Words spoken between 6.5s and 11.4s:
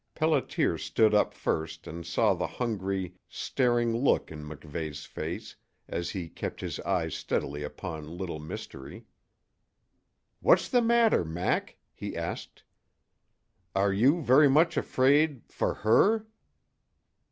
his eyes steadily upon Little Mystery. "What's the matter,